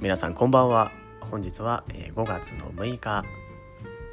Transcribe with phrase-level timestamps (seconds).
[0.00, 0.92] 皆さんこんばんは。
[1.20, 3.22] 本日は5月の6日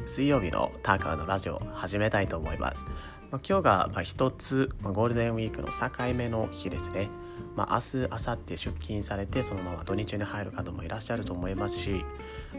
[0.05, 2.84] 水曜日のターカーのラジオを始めたいと思います、
[3.32, 7.08] ま、今日がま一つ、ま、ゴールデンウィークの境目の日ですね、
[7.55, 12.04] まあ、明日明後日出勤されてそのまま土日に入る方もいらっしゃると思いますし、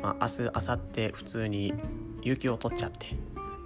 [0.01, 1.75] まあ、明日明後日普通に
[2.23, 3.09] 有給を取っちゃって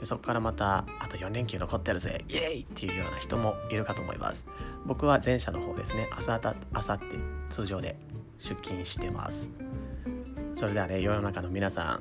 [0.02, 4.44] でそこからまたあと4連休残ってるぜイエーイっていうような人もいるかと思います。
[4.84, 6.08] 僕は前者の方ですね。
[6.10, 7.00] 明日明後日
[7.50, 7.96] 通常で
[8.36, 9.48] 出勤してます。
[10.54, 12.00] それではね世の中の皆さ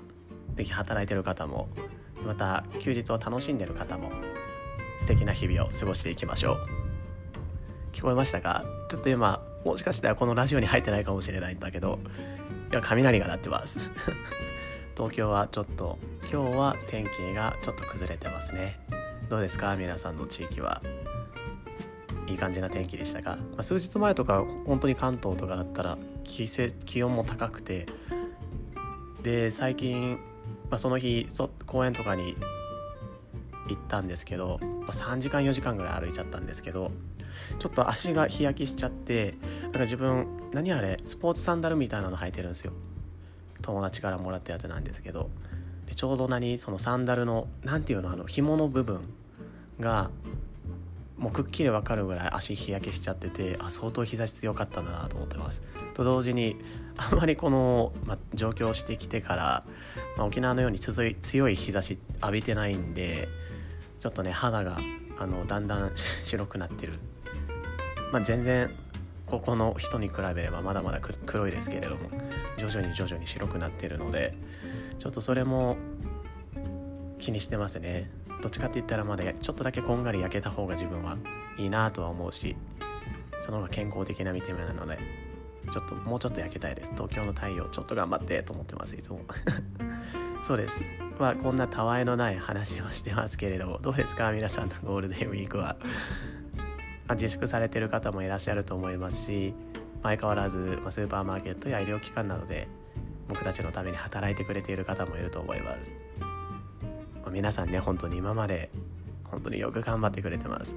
[0.52, 1.70] んぜひ働いてる方も
[2.26, 4.10] また休日を楽しんでる方も
[4.98, 6.58] 素敵な日々を過ごしていきましょう。
[7.94, 8.64] 聞こえましたか？
[8.90, 12.00] ちょっと今もしかしたらこのラジオに入ってないかもしれないんだけど
[12.72, 13.92] いや雷が鳴ってます。
[14.96, 15.98] 東京はちょっと
[16.32, 18.80] 今日は天気がちょっと崩れてますね。
[19.30, 19.76] どうですか？
[19.76, 20.82] 皆さんの地域は。
[22.28, 26.48] いい感じな天気でしたか、まあ、数日前とか本当に関東とかだったら気
[26.86, 27.88] 気温も高くて。
[29.22, 30.14] で最近、
[30.70, 32.36] まあ、その日そ公園とかに
[33.70, 36.92] 行ったんですけど、まあ、3時間4時間ぐらい歩いちゃったんですけど
[37.60, 40.98] ちょっと足が日焼けしちゃってなんか自分何あれ？
[41.06, 42.74] スポーツサンダルみたいなの履いてるんですよ。
[43.62, 45.30] 友達からもらったやつなんですけど
[45.88, 49.02] でちょうど何そのサンダルの何ていうのあの紐の部分
[49.80, 50.10] が
[51.18, 55.62] もうくっきり分かるぐらい足日焼けしちゃっててあ相当日差し強かったんだなと思ってます。
[55.94, 56.58] と同時に
[56.98, 59.64] あんまりこの、ま、上京してきてから、
[60.18, 63.30] ま沖縄のように強い強い日差し浴びてないんで
[64.00, 64.80] ちょっとね肌が
[65.20, 66.94] あのだんだん白くなってる、
[68.12, 68.76] ま、全然
[69.32, 72.10] ここの人に比べればまだまだ黒いですけれども
[72.58, 74.36] 徐々に徐々に白くなってるので
[75.00, 75.78] ちょっとそれも
[77.18, 78.12] 気にしてますね。
[78.42, 81.16] どっちかって言ったらまだちょっとだけこんがり焼けた方が自分は
[81.58, 82.56] いいなとは思うし
[83.40, 84.98] その方が健康的な見た目なので
[85.72, 86.92] ちょっともうちょっと焼けたいです。
[86.94, 89.22] 東京の太陽ちょっと頑張ってと思ってますいつも。
[90.44, 90.82] そうです。
[91.20, 94.32] まあこんなたわいのない話をしてますけれどもどうですか？
[94.34, 95.78] 皆さんのゴールデンウィークは。
[97.10, 99.54] 自粛されてる方もいらっしゃると思いますし
[100.04, 102.68] 相変わらず、スーパーマーケットや医療機関などで
[103.28, 105.94] 僕たちのために働いてくれている方もいると思います、
[107.32, 108.70] 皆さんね本当に今まで
[109.26, 110.76] 本当によく頑張ってくれてます。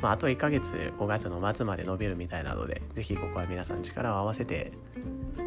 [0.00, 4.72] まあ、あと1ヶ月5月の末まで伸びるみたいなので是非ここは皆さん力を合わせて、
[5.36, 5.42] ま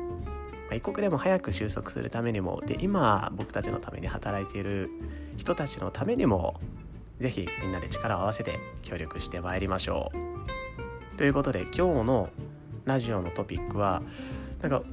[0.71, 4.89] あ、一刻でも早く収束するためにもで今僕たちのために働いている
[5.37, 6.59] 人たちのためにも
[7.23, 10.11] 是非みんなで力を合わせて協力してまいりましょ
[11.13, 11.17] う。
[11.17, 12.29] ということで今日の
[12.83, 14.01] ラジオのトピックは
[14.61, 14.83] なんか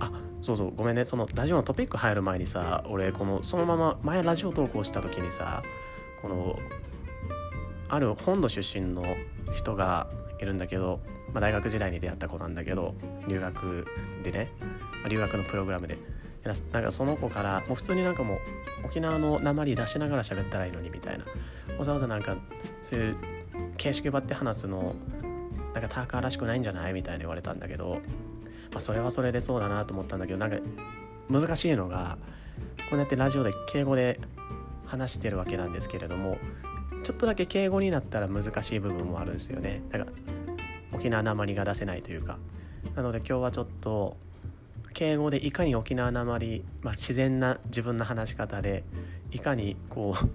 [0.00, 0.10] あ
[0.42, 5.62] そうそうごめんねそのラジオのトピック入る前にさ俺このそのまま前ラジオ投稿した時にさ
[6.20, 6.58] この
[7.88, 9.02] ある本土出身の
[9.54, 10.06] 人が
[10.40, 11.00] いるんだけど、
[11.32, 12.94] まあ、大学時代に出会った子なんだけど
[13.26, 13.86] 留学
[14.22, 14.52] でね、
[15.08, 15.96] 留学のプログラムで
[16.44, 18.38] なんかその子からもう普通になんかもう
[18.86, 21.24] 沖縄の鉛出しながら喋ったらいいのにみたいな。
[21.78, 22.36] わざわざなんか
[22.80, 23.16] そういう
[23.76, 24.94] 形式ばって話すの
[25.74, 28.00] なんかターカーらしくないんじゃないみたいに言われたんだけど、
[28.70, 30.58] まあ、それはそれでそうだなと思ったんだけどなんか
[31.30, 32.18] 難しいのが
[32.90, 34.20] こうやってラジオで敬語で
[34.86, 36.38] 話してるわけなんですけれども
[37.02, 39.82] ちょっとだけ敬語になったら難しい部分もあるんですよね。
[39.90, 40.12] だから
[40.92, 42.38] 沖縄なまりが出せないというか。
[42.96, 44.16] なので今日はちょっと
[44.98, 48.82] 敬語でいかに沖縄なまり、まあ、自然な自分の話し方で
[49.30, 50.28] いかにこう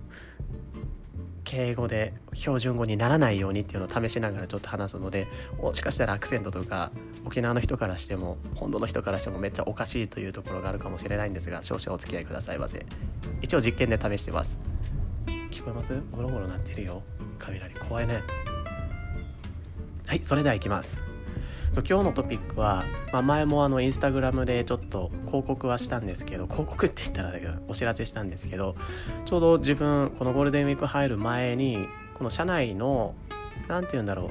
[1.43, 5.27] 敬語で標準語にならないようにっていうのを試しながらちょっと話すので
[5.61, 6.93] もしかしたらアクセントとか
[7.25, 12.85] 沖縄の人からしても本土の人からしてもめっちゃおかしいというところがあるかもしれないんですが少々お付き合いくださいませ。
[13.41, 14.57] 一応実験で試してます。
[15.51, 15.93] 聞こえます？
[16.09, 17.03] ゴロゴロ鳴ってるよ。
[17.37, 18.21] 雷怖いね。
[20.07, 20.97] はいそれではいきます。
[21.73, 28.75] そう今日のトピックは、まあ、前もあのインスタグラムでちょっと広告はしたんですけど広告って言ったらだけどお知らせしたんですけど
[29.25, 33.15] ちょうど自分このゴールデンウィーク入る前にこの社内の
[33.67, 34.29] 何て言うんだろう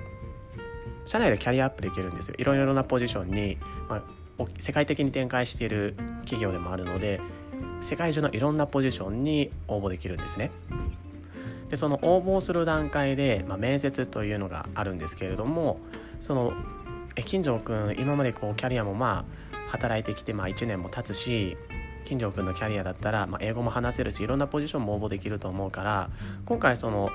[1.04, 4.04] 社内でキャリアアップできるんですよいろいろなポジションに、ま
[4.38, 7.20] あ、世界的に展開している企業でもあるので
[7.80, 10.52] 世界中のいろんなポジションに応募できるんですね。
[11.70, 15.80] でその応募する段階で、まあ、面接というのがあるんですけれども
[16.20, 16.52] その
[17.16, 21.56] え金城君今までこうキャリアもまあ働いてきてまあ1年も経つし
[22.04, 26.10] 金城君のキャリアだったら、まあ、英語も話せるしいろんなポジションも応募できると思うから
[26.46, 27.10] 今回その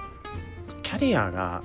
[0.84, 1.62] キャリアが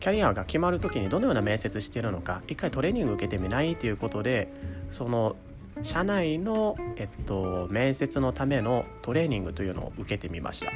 [0.00, 4.52] キャリアが決まる時にどのような面接してるのか一回トレーニング受けてみないということで
[4.90, 5.36] その
[5.82, 10.72] 社内の、えっと、面接のためのトレーニングというのを受けてみました。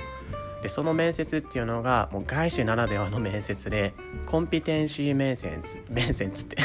[0.65, 3.93] でその面接っていうのがもう外資ならではの面接で
[4.25, 5.61] コンピテンシー面接
[5.93, 6.57] 面接って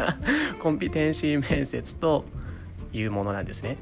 [0.58, 2.24] コンピテンシー面接と
[2.94, 3.76] いうものなんですね。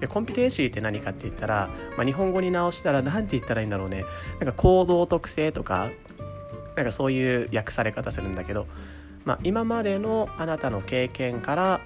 [0.00, 4.04] でコンピテンシーって何かって言ったら、まあ、日本語に直したら何て言ったらいいんだろうね
[4.40, 5.90] なんか行動特性とか
[6.74, 8.66] なんかそういう訳され方するんだけど、
[9.24, 11.80] まあ、今までのあなたの経験から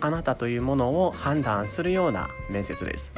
[0.00, 3.12] あなたというものを判断するような面接です。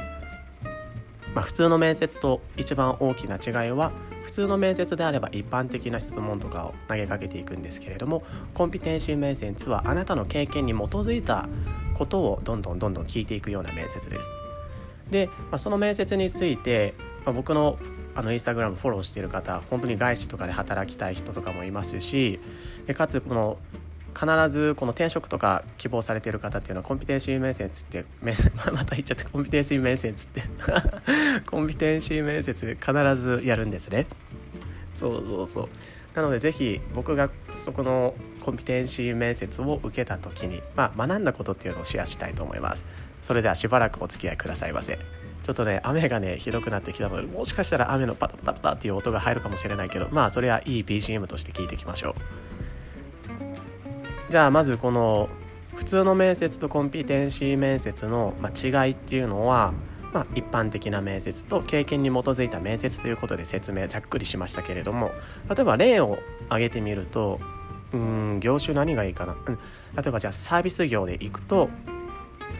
[1.39, 3.93] まあ、普通の面接と一番大きな違いは
[4.23, 11.47] 普通の面接であれば一般的な質問とかを投げかけていくんですけれどもコンピテンシー面接はあなたの経験に基づいた
[11.93, 14.33] ことをどんどんどんどん聞いていくような面接です。
[15.09, 16.93] で、まあ、その面接について、
[17.23, 17.79] まあ、僕の
[18.15, 22.41] あのインスタグラムフォローしている方本当に外資とかで働きたい人とかもいますし
[22.85, 23.57] でかつこの
[24.19, 28.03] 必ずこの転職とか希望されている方っていうのはコンピテンシー面接って
[28.73, 30.41] また言っちゃってコンピテンシー面接って。
[31.49, 34.07] コンピテンシー面接必ずやるんですね。
[34.95, 35.69] そうそうそう。
[36.15, 42.85] なのでぜひ僕がそこのコンピテンシー面接を受けた時に、まあ、学んだことっていうのをシェアしたいと思います。
[43.21, 44.99] それではしばらくお付き合いくださいませ。
[45.43, 52.48] ちょっとね雨がねひどくなってきたのでもしかしたら雨のパタパタパタっていう音が入るかもしれないけどまあそれはいい BGM として聞いていきましょう。
[54.29, 55.27] じゃあまずこの
[55.75, 59.73] 普通の面接とコンピテンシー面接の違いっていうのは、
[60.13, 65.11] まあ、一般的な面接と経験に基づいた面接ということで説明ざっくりしましたけれども
[65.49, 67.39] 例えば例を挙げてみると
[67.91, 69.55] うん業種何がいいかな、うん、
[69.95, 71.69] 例えばじゃあサービス業で行くと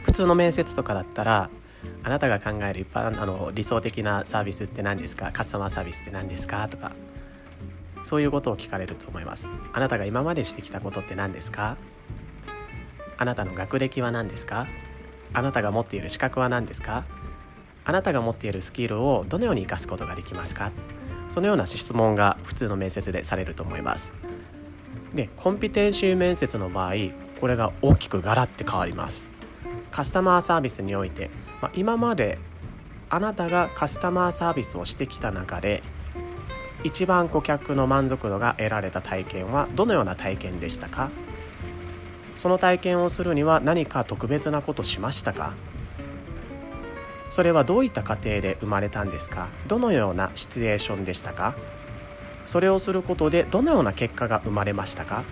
[0.06, 1.50] 普通の面接とかだったら
[2.04, 5.32] あなたが考える一般あの理想的なサービスって何ですか？
[5.32, 6.68] カスタマーサービスって何ですか？
[6.68, 6.94] とか
[8.04, 9.48] そういうことを聞かれると思います。
[9.74, 11.78] あなたが今までしてきたことって何ですか？
[13.18, 14.68] あなたの学歴は何ですか？
[15.34, 17.06] あなたが持っている資格は何ですか？
[17.86, 20.72] あなたが持っているスキルをどのように生かすことができますか？
[21.28, 24.14] そのような質問が普通の面接でされると思います。
[25.14, 26.94] でコンピテンシー面接の場合
[27.40, 29.28] これが大きくガラッて変わります。
[29.92, 31.32] カスタマーサービスにおいて、
[31.62, 32.38] まあ、今まで
[33.10, 35.82] あなたがカスタマーサービスをしてきた中で
[36.84, 41.12] 一番顧客の満足度が得られた体験はどのような体験でしたか？
[42.36, 45.54] その体験をするには何か特別なことしましたか？
[47.30, 49.50] それはどういった過程で生まれたんですか？
[49.68, 51.56] どのようなシチュエーションでしたか？
[52.46, 55.26] それをすることでどのような結果が生まれましたか？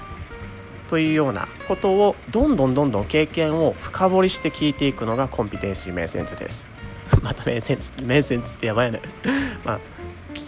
[0.89, 6.67] というようなことをどんどんどんどん経験を深掘りして聞いていくのがコンピテンシー面接です。
[7.23, 9.01] また面接面接ってやばいね。
[9.65, 9.79] まあ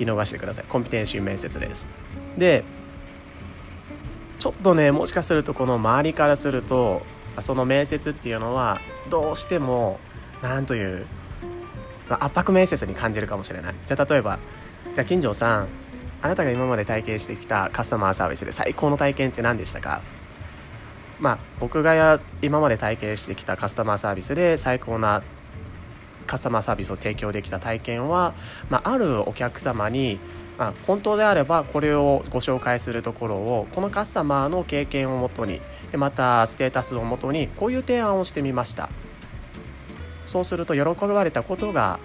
[0.05, 0.65] き逃してください。
[0.67, 1.87] コンピテンシー面接です。
[2.37, 2.63] で
[4.39, 7.01] ちょっとねもしかするとこの周りからすると
[7.39, 8.79] その面接っていうのは
[9.09, 9.99] どうしても
[10.41, 11.05] 何という、
[12.09, 13.75] まあ、圧迫面接に感じるかもしれない。
[13.85, 14.39] じゃあ例えば
[14.95, 15.67] じゃあ金城さん
[16.21, 20.01] あなたが今まで体験してきたカスタマーサービスで最高の体験って何でしたか？
[21.19, 25.21] まあ僕が今まで体験してきたカスタマーサービスで最高な
[26.29, 28.35] カスタマーサービスを提供できた体験は、
[28.69, 30.19] まあ、あるお客様に
[30.59, 38.89] まあ、本当であればこれをご紹介するところをこのカスタマーの経験をもとにでまたステータスをもとにこういう提案をしてみました。
[40.25, 41.99] そうすると喜ばれたことが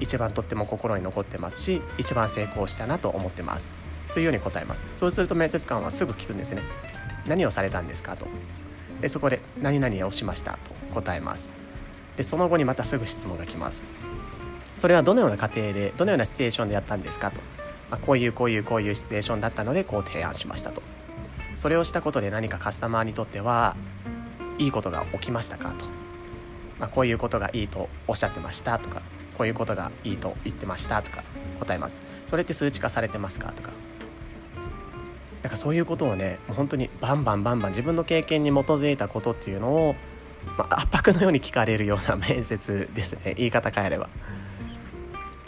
[0.00, 3.74] 一番とっても心に残ってますし一番成功したなと思ってます。
[4.12, 4.84] というように答えます。
[4.98, 6.60] そうすると面接官はすぐ聞くんですね。
[7.26, 8.26] 何をされたんですかと。
[9.00, 10.58] でそこで何々をしましたと
[10.92, 11.63] 答えます。
[12.16, 13.84] でその後にまたすぐ質問が来ます。
[14.76, 17.36] それはどのような過程でどのようなシチュエーションでやったんですかと、
[17.90, 20.82] まあ、こういうこういうこういうシチュエーションだったのでこう提案しましたと。
[21.54, 23.76] それをしたことで何かカスタマーにとっては
[24.58, 25.86] いいことが起きましたかと、
[26.80, 29.02] まあ、こういうことがいいとおっしゃってましたとか
[29.36, 31.22] こういうことがいいと言ってましたとか
[31.60, 31.98] 答えます。
[32.26, 33.70] それって数値化されてますかとか。
[35.42, 39.94] なんかそういうことをねもう本当にバンバンバンバン自分の経験に基づいたことっていうのを
[40.56, 43.34] まあ、圧迫のように聞かれるような面接ですね。
[43.38, 44.08] 言い方変えれば。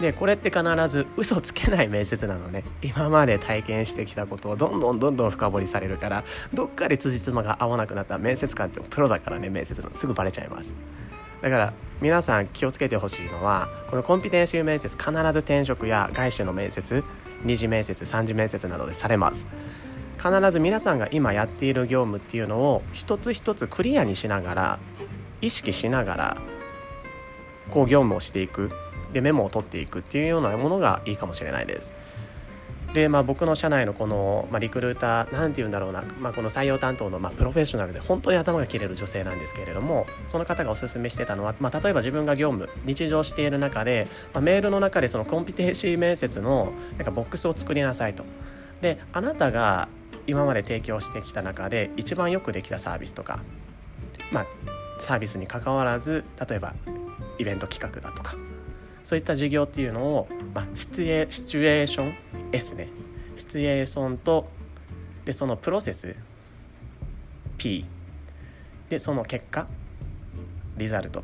[0.00, 2.65] でこれって必ず嘘つけない面接なのね。
[2.83, 9.88] 今まで体験してきたことをどんどんどんどん深掘りされるからどっかで辻褄が合わなくなった面接官ってプロだからね面接の。
[9.93, 10.75] すぐバレちゃいます。
[11.41, 17.05] だから皆さん気をつけてほしいのはこのコンピテンシー面接必ず転職や外資の面接
[17.45, 19.47] 二次面接三次面接などでされます
[20.18, 24.78] 必ず皆さんが今やっている業務っていうのを一つ一つクリアにしながら
[25.40, 26.37] 意識しながら
[27.70, 28.70] こう業務をしていく
[29.12, 31.94] でメモを取っていくっていうようなものがいいかもしれないです。
[32.94, 48.25] でまあ、僕の社内のこの、まあ、リクルーター何て言うんだろうな、まあ、この採用担当の、まあ、プロフェッショナルで本当に頭が切れる女性なんですけれどもその方がおすすめしてたのは、まあ、例えば自分が業務日常している中で、まあ、メールの中でそのコンピテンシー面接のなんかボックスを作りなさいと。
[48.80, 49.88] であなたが
[50.26, 53.40] 今まで提供してきた中で一番よくできたサービスとか、
[54.33, 54.47] まあ、
[54.99, 56.75] サービスにかかわらず例えば
[57.38, 58.35] イベント企画だとか
[59.04, 62.14] そういった事業っていうのを、まあ、シチュエシチュエーション
[62.50, 62.88] S ね。
[63.37, 64.49] シチュエーションと
[65.25, 66.16] でそのプロセス
[67.56, 67.85] P
[68.88, 69.68] でその結果
[70.76, 71.23] リザルト。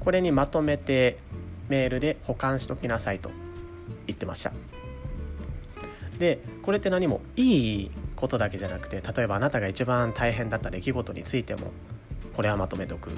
[0.00, 1.18] これにまとめて
[1.68, 3.30] メールで保管しときなさいと
[4.08, 4.52] 言ってました。
[6.22, 11.72] でこれって何もいいことだけじゃなくて例えばあなたが一番大変だった出来事についても
[12.36, 13.10] これはまとめとく。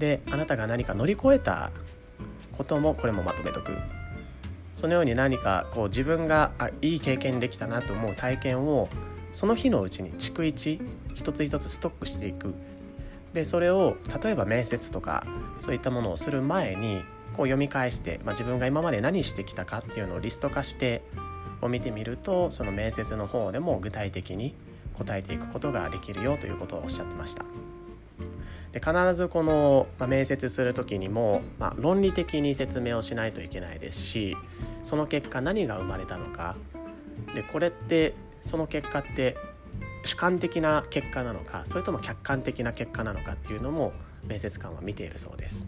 [0.00, 1.70] であなたが何か乗り越えた
[2.58, 3.76] こともこれもまとめとく。
[4.74, 8.88] そのように何かこう自分があいい経験できたなと思う体験を
[9.32, 10.80] その日のうちに逐一
[11.14, 12.52] 一つ一つストックしていく。
[13.32, 15.24] でそれを例えば面接とか
[15.60, 17.04] そういったものをする前に
[17.36, 21.04] こう読み返して、まあ、自分が今まで何してきたかっていうのをリスト化して
[21.60, 24.54] を見てみるとその面接の方でも具体的に
[24.94, 27.44] 答えていくことができるよということをおっしゃってました。
[28.72, 34.36] で必ずこの、まあ、面接する時にも、まあ、論理的に説明をしないといけないですし
[34.84, 36.54] その結果何が生まれたのか
[37.34, 39.36] でこれってその結果って
[40.04, 43.92] 主観的な結果なのかそれとも客観的な結果なのかっていうのも
[44.24, 45.66] 面接官は見ているそうです。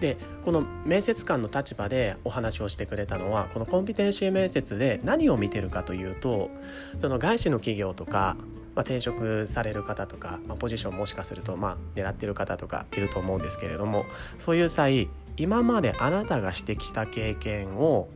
[0.00, 6.50] でこの面接官の立場でお話をしてくれたのはこのコンピテンシー面接で何を見てるかというと
[6.98, 8.36] その外資の企業とか
[8.78, 14.04] まあ、転職される方とか、まあ、ポジションもしかするとまあ狙ってる方とかいると思うんですけれども
[14.38, 18.08] そういう際今まであなたがしてきた経験を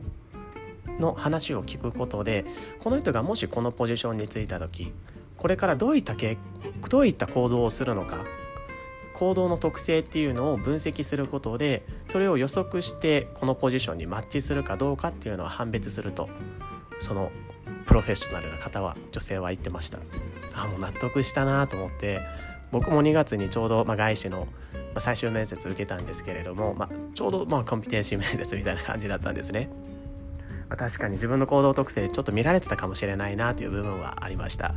[0.99, 2.45] の話を聞くことで
[2.79, 4.93] この人がもしこのポジションに就いた時
[5.35, 6.15] これからどういった
[6.89, 8.23] どういった行動をするのか
[9.13, 16.29] 行動の特性っていうのを分析することでそれを予測してこのポジションにマッチするかどうかっていうのを判別すると
[16.99, 17.31] その
[17.85, 19.99] プロフェッショナルな方は女性は言ってました。
[20.55, 22.21] あもう納得したなと思って
[22.71, 24.47] 僕も2月にちょうど、まあ、外資の
[24.97, 29.69] 最終面接受けたんですけれども、まあ、ちょうどまあコンピテンシー面接みたいな感じだったんですね、
[30.69, 34.75] まあ、確かに自分の行動特性ちょっと見られてたかもしれないなという部分はありました。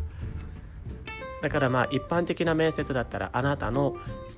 [1.42, 3.96] だからまあ一般的な面接だったらあなたの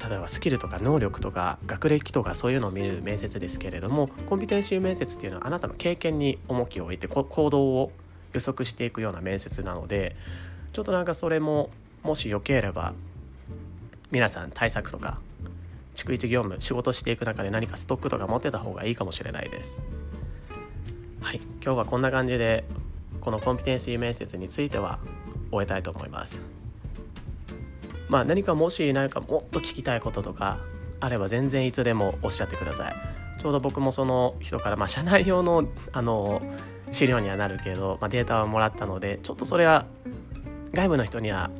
[0.08, 7.92] 例えばスキルとか能力とか学歴とかそういうのを見る面接ですけれどもコンピテンシー面接っていうのはあなたの経験に重きを置いて行動を
[8.32, 10.16] 予測していくような面接なので
[10.72, 11.70] ちょっとなんかそれも
[12.02, 12.94] もしよければ
[14.10, 15.18] 皆さん対策とか
[15.94, 19.80] 逐一業務仕事していく中で何かストックとか持ってた方がいいかもしれないです。
[21.20, 22.64] はい今日はこんな感じで
[23.20, 25.00] このコンピテンシー面接については
[25.50, 26.40] 終えたいと思います。
[28.08, 30.58] まあ何かもし何かもっと聞きたいこととか
[31.00, 32.94] あれば全然いつでもおっしゃってください。
[33.40, 36.42] ちょうど僕もその人から、まあ、社内用のあの
[36.90, 39.86] 資料にはなるけど、まあ、データはもらったのでちょっとそれは
[40.72, 41.50] 外部の人には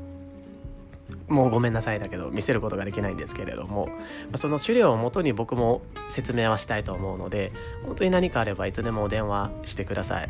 [1.29, 3.95] もうごめんなさいだけど見せることができないんですけれども、ま
[4.35, 7.53] あ、その資料をもとに僕も説明はしたいと思うので
[7.85, 10.29] 本当に何かあればいつでもお電話してください。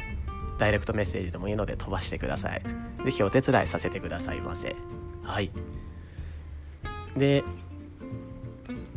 [0.59, 2.63] ダイレクトメッセージでもいいので飛ばしてください。
[3.05, 4.75] 是非お手伝いさせてくださいませ。
[5.23, 5.53] はい。
[7.19, 7.45] で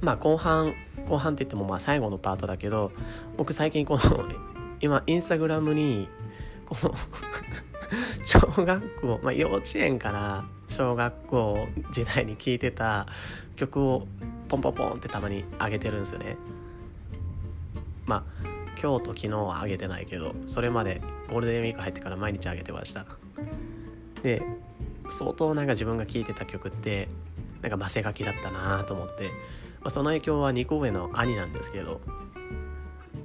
[0.01, 0.73] まあ後半
[1.07, 2.91] 後半って言ってもまあ最後のパートだけど
[3.37, 4.01] 僕最近この
[4.79, 6.07] 今インスタグラムに
[6.65, 6.95] この
[8.25, 13.07] 小学校、まあ、幼稚園から小学校時代に聴いてた
[13.55, 14.07] 曲を
[14.47, 16.37] ポンポンポンってたまに上げてるんですよね。
[18.05, 18.23] まあ
[18.81, 23.05] 今日と昨日は上げてないけどそれまでゴールデンウィーク入ってから毎日上げてました。
[24.23, 24.41] で
[25.09, 27.09] 相当なんか自分が聴いてた曲って
[27.61, 29.29] なんかマセガキだったなと思って、
[29.81, 32.01] まあ、その影響は2個上の兄なんですけど。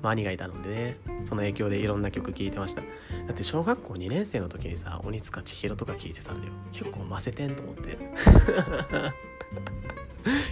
[0.02, 0.98] まあ、兄がいたのでね。
[1.24, 2.82] その影響でいろんな曲聴いてました。
[2.82, 2.86] だ
[3.32, 6.52] って小学校2年生の時にさ鬼塚千尋とか聴いてたんだよ。
[6.72, 7.98] 結構ませてんと思って。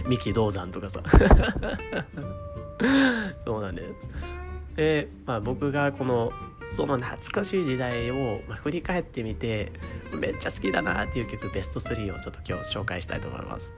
[0.07, 1.01] 三木道山とかさ。
[3.45, 4.09] そうなんです。
[4.75, 6.33] で、まあ、僕がこの
[6.75, 9.71] その懐かしい時代を、ま、振り返ってみて
[10.15, 13.73] めっちゃ好きだなっていう曲ベスト3をちょっと今日紹介したいと思います。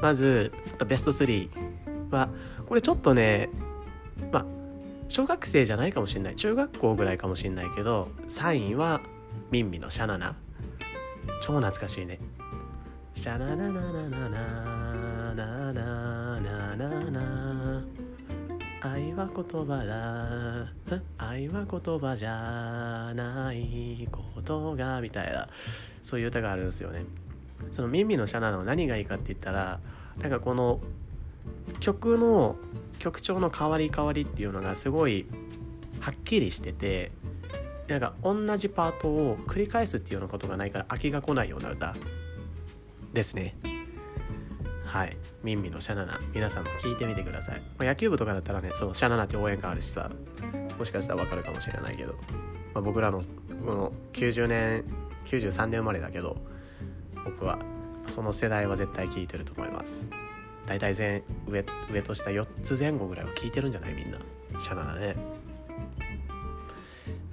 [0.00, 0.52] まず
[0.86, 2.28] ベスト3は
[2.66, 3.48] これちょっとね
[4.32, 4.46] まあ
[5.08, 6.36] 小学生じゃないかもしれない。
[6.36, 9.00] 中学校ぐらいかもしれないけど3位は
[9.50, 10.36] ミンミのシャナナ。
[11.40, 12.18] 超懐かしいね。
[13.12, 17.51] シャナナナナナナナナナナナ。
[18.84, 21.00] 愛は言葉だ。
[21.16, 25.48] 愛は言葉じゃないことがみたいな。
[26.02, 27.04] そういう歌があるんですよね。
[27.70, 29.78] そのミンミのシャナの何がいいかって言ったら
[30.20, 30.80] なんかこの
[31.78, 32.56] 曲の
[32.98, 35.26] 曲調の変わり変わりっていうのがすごい
[36.00, 37.12] はっきりしてて
[37.86, 41.94] なんか同じパートを繰り返すっていうようなことがないから飽きが来ないような歌
[43.12, 43.54] ですね。
[44.92, 45.16] はい。
[45.42, 50.10] ミンミのシャナナ皆さんも聞いてみてください、まあ、野球部とかだったらねそのシャナナって応援歌あるしさ
[50.78, 52.12] もしかしたらわかるかもしれないけど、
[52.74, 53.26] まあ、僕らのこ
[53.72, 54.84] の90年
[55.24, 56.36] 93年生まれだけど
[57.24, 57.58] 僕は
[58.06, 60.04] その世代は絶対聞いてると思います。
[60.66, 63.94] 大体前上上と下4つ前後ぐらいは聞いてるんじゃない？
[63.94, 64.18] みんな。
[64.60, 65.16] シャナナね。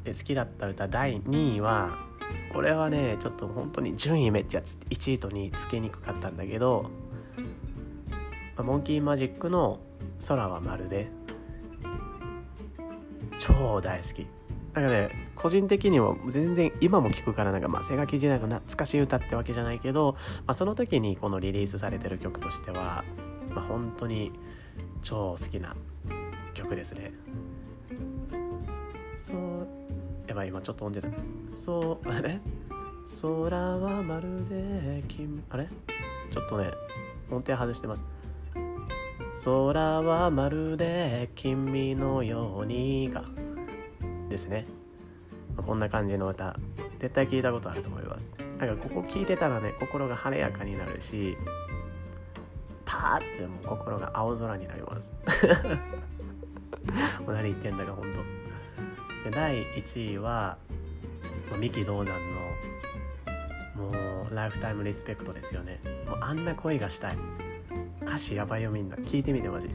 [0.04, 1.98] で好きだった歌第2位は
[2.54, 6.90] これはねちょっと本当に順位めっちゃ1位と2位つけにくかったんだけど、
[8.58, 9.80] モンキーマジックの
[10.28, 11.10] 「空はまるで」
[13.40, 14.28] 超大好き。
[14.74, 20.16] なんかね個人的にも全然今も聴くからなんかまあセガキ時代の懐かしい歌ってわけじゃないけど、
[20.46, 23.04] まあ、その時にこのリリースされてる曲としては、
[23.50, 24.32] まあ、本当に
[25.02, 25.76] 超好きな
[26.54, 27.14] 曲ですね。
[29.16, 29.68] そう
[30.28, 31.14] やばい今ちょっと音程だ
[31.50, 32.40] そうあれ？
[33.22, 35.68] 空はまるで君あれ？
[36.30, 36.72] ちょっとね
[37.32, 38.06] 音程外してます。
[39.46, 43.24] 空はまるで君のようにが。
[44.30, 44.66] ですね。
[45.58, 46.56] こんな感じの歌。
[47.00, 48.32] 絶対聞いたことあると思います。
[48.60, 51.38] なんかここ聞いてたらね心が晴れやかになるし
[52.86, 55.14] パーってもう心が青空になります。
[57.28, 58.06] 何言ってんだか本
[59.24, 60.58] 当で第1位は
[61.52, 62.12] 三木道山の
[63.80, 65.80] もうライフタイムリスペクトですよね。
[66.08, 67.18] もうあんな恋がしたい。
[68.02, 68.98] 歌詞やばいよみんな。
[68.98, 69.70] 聞いてみてマジ。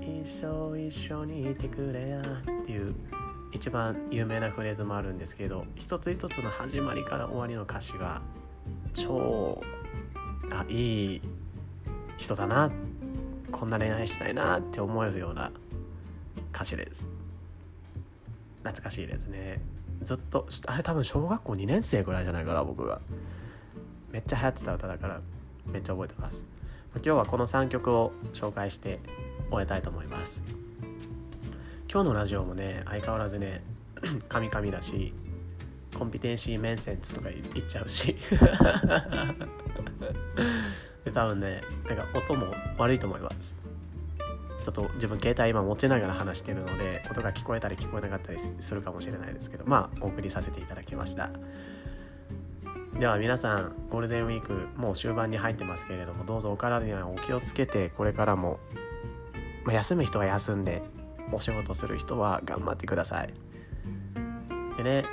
[0.00, 2.94] 一生一緒にいてくれやっていう
[3.52, 8.22] 一番有名なフレーズもあるんですけど一つ一つの始まりから終わりの歌詞が
[8.94, 9.60] 超
[10.50, 11.22] あいい
[12.16, 12.70] 人だな。
[13.52, 15.52] こんな恋愛したいなって思えるような
[16.52, 17.06] 歌詞です。
[18.62, 19.60] 懐かしいですね。
[20.04, 23.00] ずっとあれ多分小学校2年生ぐらいじゃないかな僕が。
[24.10, 25.20] めっちゃ流行ってた歌だから
[25.66, 26.44] めっちゃ覚えてます。
[26.94, 29.00] 今日はこの3曲を紹介して
[29.50, 30.40] 終えたいと思います。
[31.92, 33.64] 今日のラジオもね相変わらずね
[34.28, 35.12] カミカミだし
[35.98, 38.16] コンピテンシーメンセンツとか言っちゃうし。
[41.04, 42.46] で多分ねなんか音も
[42.78, 43.63] 悪いと思います。
[44.64, 51.30] ちょっと自分携帯今持ちながら話してるので音が聞こえたり聞こえなかったりするかもしれないですけどまあお送りさせていただきました。
[52.98, 58.60] では皆さんゴールデンウィークもう終盤に入ってますけれどもどうぞお体にはお気をつけてこれからも、
[59.64, 60.80] まあ、休む人は休んで
[61.32, 63.34] お仕事する人は頑張ってください。
[64.76, 65.04] でね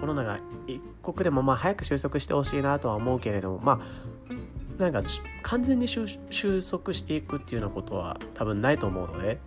[0.00, 4.13] コロナが一国でもまあ早く収束してほしいなとは思うけれどもまあ
[4.78, 5.02] なんか
[5.42, 6.06] 完全に収
[6.62, 9.38] 束していくっていうようなことは多分ないと思うので、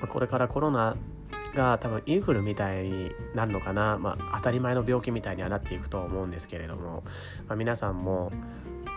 [0.00, 0.96] ま、これからコロナ
[1.54, 7.04] が多分インフルみたいになるのかな、まあ、当たり前の病気みたいにはなっていくと思うんですけれども、
[7.48, 8.32] まあ、皆さんも、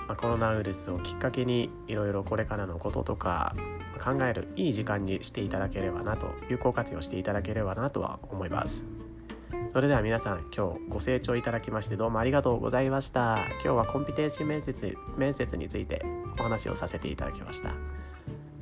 [0.07, 3.55] まコロナウイルスをきっかけにいろいろこれからのこととか
[4.03, 8.98] 考えるいい時間にしていただければなと有効活用していただければなとは思います。
[9.71, 13.37] それでは皆さん今日ご清聴いただきましてどうもありがとうございました。
[13.63, 16.03] 今日はコンピテンシー面接面接について
[16.39, 17.73] お話をさせていただきました。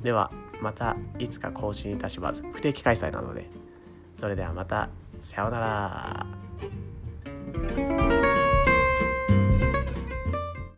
[0.02, 2.44] ではまたいつか更新いたします。
[2.52, 3.48] 不定期開催なので。
[4.20, 4.90] それではまた
[5.22, 6.26] さようなら。